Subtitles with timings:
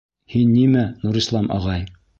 [0.35, 1.89] Һин нимә, Нурислам ағай?